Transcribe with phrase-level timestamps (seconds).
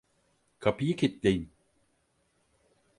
[0.59, 1.51] Kapıyı kilitleyin.